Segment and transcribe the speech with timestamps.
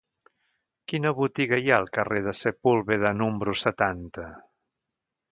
[0.91, 4.25] Quina botiga hi ha al carrer de Sepúlveda número setanta?